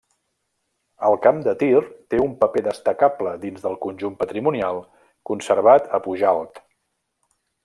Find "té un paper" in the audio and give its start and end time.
2.13-2.63